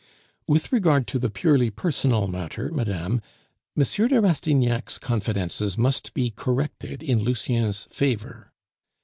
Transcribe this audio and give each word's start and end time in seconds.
With 0.47 0.71
regard 0.71 1.05
to 1.09 1.19
the 1.19 1.29
purely 1.29 1.69
personal 1.69 2.25
matter, 2.27 2.71
madame, 2.71 3.21
M. 3.77 3.83
de 3.85 4.19
Rastignac's 4.19 4.97
confidences 4.97 5.77
must 5.77 6.15
be 6.15 6.31
corrected 6.31 7.03
in 7.03 7.19
Lucien's 7.19 7.83
favor. 7.91 8.51